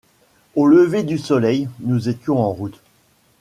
Au 0.55 0.65
lever 0.65 1.03
du 1.03 1.19
soleil, 1.19 1.69
nous 1.79 2.09
étions 2.09 2.39
en 2.39 2.51
route. 2.51 2.81